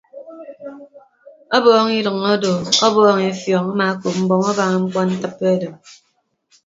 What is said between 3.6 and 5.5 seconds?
amaakop mbọm abaña mkpọntịppe